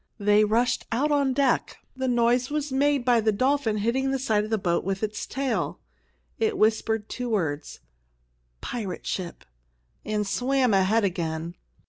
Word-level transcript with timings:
They 0.17 0.43
rushed 0.43 0.87
out 0.91 1.11
on 1.11 1.31
deck. 1.31 1.77
The 1.95 2.07
noise 2.07 2.49
was 2.49 2.71
made 2.71 3.05
by 3.05 3.21
the 3.21 3.31
dolphin 3.31 3.77
hitting 3.77 4.09
the 4.09 4.17
side 4.17 4.43
of 4.43 4.49
the 4.49 4.57
boat 4.57 4.83
with 4.83 5.03
its 5.03 5.27
tail. 5.27 5.79
It 6.39 6.57
whispered 6.57 7.07
two 7.07 7.29
words, 7.29 7.81
"Pirate 8.61 9.05
Ship," 9.05 9.43
and 10.03 10.25
swam 10.25 10.73
ahead 10.73 11.03
again. 11.03 11.53